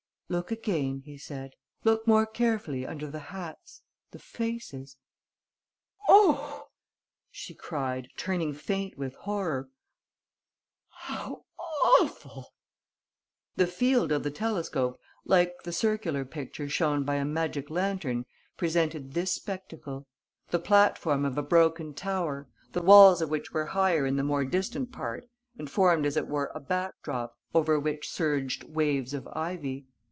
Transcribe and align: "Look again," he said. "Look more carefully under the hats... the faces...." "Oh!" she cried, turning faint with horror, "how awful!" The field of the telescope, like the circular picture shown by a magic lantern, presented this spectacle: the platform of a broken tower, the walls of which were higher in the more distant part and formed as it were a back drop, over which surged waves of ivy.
"Look 0.29 0.49
again," 0.49 1.01
he 1.03 1.17
said. 1.17 1.51
"Look 1.83 2.07
more 2.07 2.25
carefully 2.25 2.87
under 2.87 3.07
the 3.07 3.19
hats... 3.35 3.81
the 4.11 4.17
faces...." 4.19 4.95
"Oh!" 6.07 6.69
she 7.29 7.53
cried, 7.53 8.07
turning 8.15 8.53
faint 8.53 8.97
with 8.97 9.13
horror, 9.15 9.67
"how 10.87 11.43
awful!" 11.59 12.53
The 13.57 13.67
field 13.67 14.13
of 14.13 14.23
the 14.23 14.31
telescope, 14.31 15.01
like 15.25 15.51
the 15.65 15.73
circular 15.73 16.23
picture 16.23 16.69
shown 16.69 17.03
by 17.03 17.15
a 17.15 17.25
magic 17.25 17.69
lantern, 17.69 18.25
presented 18.55 19.11
this 19.13 19.33
spectacle: 19.33 20.07
the 20.49 20.59
platform 20.59 21.25
of 21.25 21.37
a 21.37 21.43
broken 21.43 21.93
tower, 21.93 22.47
the 22.71 22.81
walls 22.81 23.21
of 23.21 23.29
which 23.29 23.51
were 23.51 23.65
higher 23.75 24.05
in 24.05 24.15
the 24.15 24.23
more 24.23 24.45
distant 24.45 24.93
part 24.93 25.25
and 25.57 25.69
formed 25.69 26.05
as 26.05 26.15
it 26.15 26.29
were 26.29 26.53
a 26.55 26.61
back 26.61 26.93
drop, 27.03 27.35
over 27.53 27.77
which 27.77 28.09
surged 28.09 28.63
waves 28.63 29.13
of 29.13 29.27
ivy. 29.33 29.87